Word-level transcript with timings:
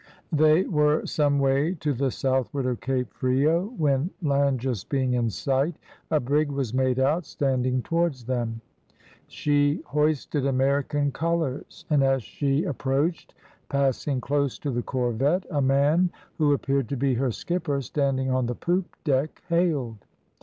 They 0.31 0.63
were 0.63 1.05
some 1.05 1.37
way 1.37 1.75
to 1.75 1.93
the 1.93 2.09
southward 2.09 2.65
of 2.65 2.81
Cape 2.81 3.13
Frio, 3.13 3.67
when 3.77 4.09
land 4.23 4.59
just 4.59 4.89
being 4.89 5.13
in 5.13 5.29
sight, 5.29 5.75
a 6.09 6.19
brig 6.19 6.49
was 6.49 6.73
made 6.73 6.97
out, 6.97 7.23
standing 7.23 7.83
towards 7.83 8.25
them. 8.25 8.61
She 9.27 9.83
hoisted 9.85 10.43
American 10.47 11.11
colours, 11.11 11.85
and 11.87 12.01
as 12.03 12.23
she 12.23 12.63
approached, 12.63 13.35
passing 13.69 14.19
close 14.21 14.57
to 14.57 14.71
the 14.71 14.81
corvette, 14.81 15.45
a 15.51 15.61
man, 15.61 16.09
who 16.39 16.51
appeared 16.51 16.89
to 16.89 16.97
be 16.97 17.13
her 17.13 17.29
skipper, 17.31 17.79
standing 17.79 18.31
on 18.31 18.47
the 18.47 18.55
poop 18.55 18.95
deck, 19.03 19.43
hailed. 19.49 20.03